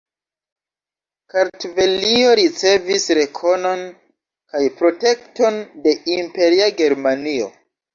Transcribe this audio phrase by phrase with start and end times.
[1.33, 7.57] Kartvelio ricevis rekonon kaj protekton de Imperia Germanio.